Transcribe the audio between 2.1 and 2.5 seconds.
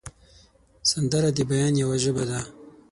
ده